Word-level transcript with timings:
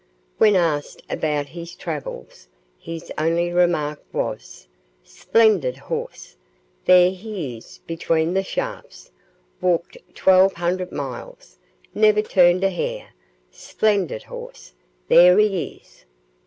When 0.39 0.55
asked 0.55 1.03
about 1.11 1.49
his 1.49 1.75
travels, 1.75 2.47
his 2.79 3.11
only 3.19 3.51
remark 3.53 4.01
was, 4.11 4.67
"Splendid 5.03 5.77
horse; 5.77 6.35
there 6.85 7.11
he 7.11 7.55
is 7.57 7.81
between 7.85 8.33
the 8.33 8.41
shafts; 8.41 9.11
walked 9.61 9.99
twelve 10.15 10.53
hundred 10.53 10.91
miles; 10.91 11.59
never 11.93 12.23
turned 12.23 12.63
a 12.63 12.71
hair; 12.71 13.09
splendid 13.51 14.23
horse; 14.23 14.73
there 15.07 15.37
he 15.37 15.77
is." 15.83 16.03